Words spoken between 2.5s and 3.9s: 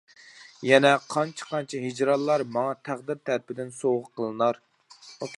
ماڭا تەقدىر تەرىپىدىن